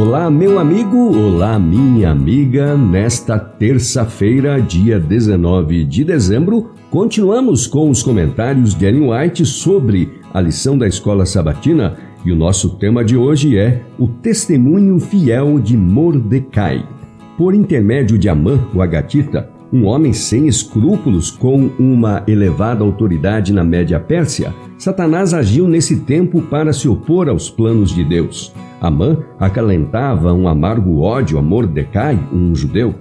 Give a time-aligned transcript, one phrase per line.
[0.00, 2.74] Olá, meu amigo, olá, minha amiga.
[2.74, 10.40] Nesta terça-feira, dia 19 de dezembro, continuamos com os comentários de Ellen White sobre a
[10.40, 15.76] lição da escola sabatina e o nosso tema de hoje é o testemunho fiel de
[15.76, 16.82] Mordecai.
[17.36, 23.62] Por intermédio de Amã, o Agatita, um homem sem escrúpulos com uma elevada autoridade na
[23.62, 28.52] Média Pérsia, Satanás agiu nesse tempo para se opor aos planos de Deus.
[28.80, 32.94] Amã acalentava um amargo ódio a Mordecai, um judeu.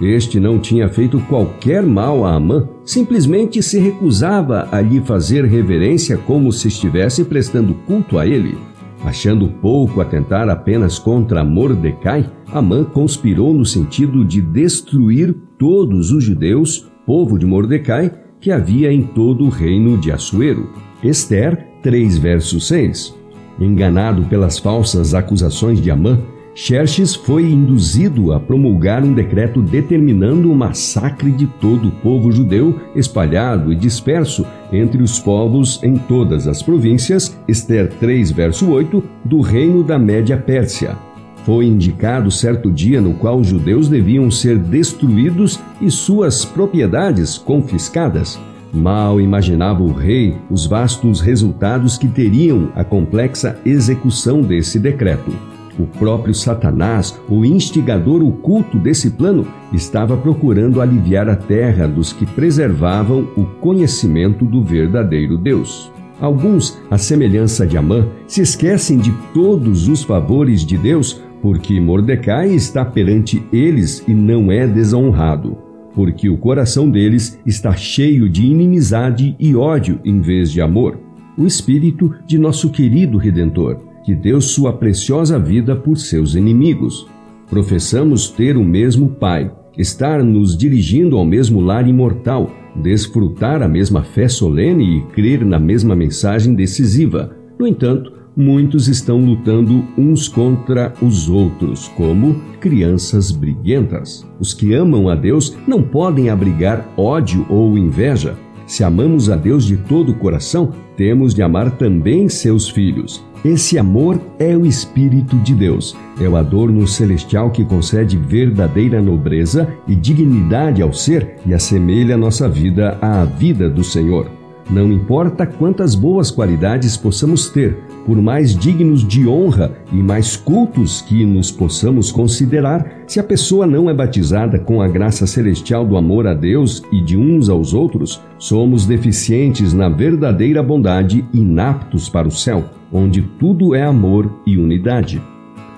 [0.00, 6.16] Este não tinha feito qualquer mal a Amã, simplesmente se recusava a lhe fazer reverência
[6.16, 8.56] como se estivesse prestando culto a ele.
[9.04, 16.90] Achando pouco atentar apenas contra Mordecai, Amã conspirou no sentido de destruir todos os judeus,
[17.04, 20.70] povo de Mordecai, que havia em todo o reino de Assuero.
[21.02, 23.14] Esther 3, verso 6.
[23.60, 26.18] Enganado pelas falsas acusações de Amã,
[26.56, 32.78] Xerxes foi induzido a promulgar um decreto determinando o massacre de todo o povo judeu
[32.94, 39.40] espalhado e disperso entre os povos em todas as províncias, Esther 3, verso 8, do
[39.40, 40.96] reino da Média Pérsia.
[41.44, 48.38] Foi indicado certo dia no qual os judeus deviam ser destruídos e suas propriedades confiscadas.
[48.72, 55.32] Mal imaginava o rei os vastos resultados que teriam a complexa execução desse decreto.
[55.78, 62.24] O próprio Satanás, o instigador oculto desse plano, estava procurando aliviar a terra dos que
[62.24, 65.90] preservavam o conhecimento do verdadeiro Deus.
[66.20, 72.50] Alguns, à semelhança de Amã, se esquecem de todos os favores de Deus porque Mordecai
[72.54, 75.64] está perante eles e não é desonrado
[75.94, 80.98] porque o coração deles está cheio de inimizade e ódio em vez de amor.
[81.38, 87.06] O espírito de nosso querido Redentor, que deu sua preciosa vida por seus inimigos.
[87.48, 94.02] Professamos ter o mesmo Pai, estar nos dirigindo ao mesmo lar imortal, desfrutar a mesma
[94.02, 97.34] fé solene e crer na mesma mensagem decisiva.
[97.58, 104.26] No entanto, muitos estão lutando uns contra os outros, como crianças briguentas.
[104.38, 108.36] Os que amam a Deus não podem abrigar ódio ou inveja.
[108.66, 113.22] Se amamos a Deus de todo o coração, temos de amar também seus filhos.
[113.44, 119.68] Esse amor é o Espírito de Deus, é o adorno celestial que concede verdadeira nobreza
[119.86, 124.30] e dignidade ao ser e assemelha nossa vida à vida do Senhor.
[124.70, 127.76] Não importa quantas boas qualidades possamos ter,
[128.06, 133.66] por mais dignos de honra e mais cultos que nos possamos considerar, se a pessoa
[133.66, 137.74] não é batizada com a graça celestial do amor a Deus e de uns aos
[137.74, 144.30] outros, somos deficientes na verdadeira bondade e inaptos para o céu, onde tudo é amor
[144.46, 145.22] e unidade.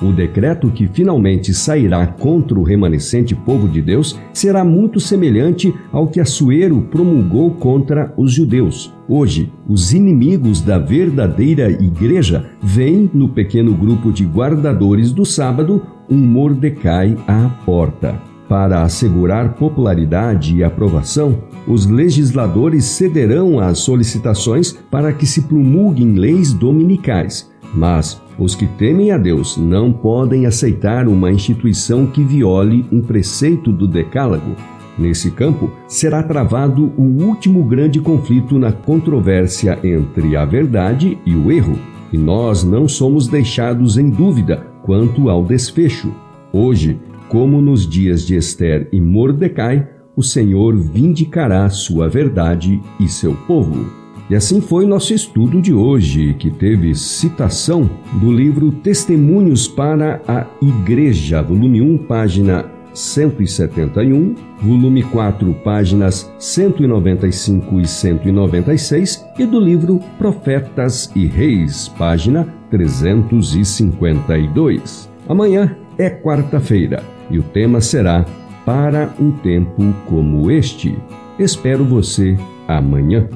[0.00, 6.08] O decreto que finalmente sairá contra o remanescente povo de Deus será muito semelhante ao
[6.08, 8.92] que Assuero promulgou contra os judeus.
[9.08, 16.18] Hoje, os inimigos da verdadeira igreja veem no pequeno grupo de guardadores do sábado um
[16.18, 18.20] Mordecai à porta.
[18.48, 26.52] Para assegurar popularidade e aprovação, os legisladores cederão às solicitações para que se promulguem leis
[26.52, 27.50] dominicais.
[27.74, 33.72] Mas os que temem a Deus não podem aceitar uma instituição que viole um preceito
[33.72, 34.54] do Decálogo.
[34.98, 41.50] Nesse campo, será travado o último grande conflito na controvérsia entre a verdade e o
[41.50, 41.78] erro,
[42.12, 46.12] e nós não somos deixados em dúvida quanto ao desfecho.
[46.52, 46.98] Hoje,
[47.28, 54.05] como nos dias de Esther e Mordecai, o Senhor vindicará sua verdade e seu povo.
[54.28, 60.44] E assim foi nosso estudo de hoje, que teve citação do livro Testemunhos para a
[60.60, 71.08] Igreja, volume 1, página 171, volume 4, páginas 195 e 196, e do livro Profetas
[71.14, 75.08] e Reis, página 352.
[75.28, 77.00] Amanhã é quarta-feira
[77.30, 78.26] e o tema será
[78.64, 80.98] Para um tempo como este.
[81.38, 82.36] Espero você
[82.66, 83.28] amanhã.